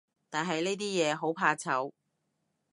[0.31, 1.91] 但係呢啲嘢，好怕醜